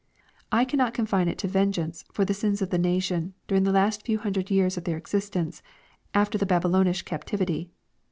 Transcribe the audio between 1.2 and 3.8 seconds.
it to" vengeance" for the sins of the nation during the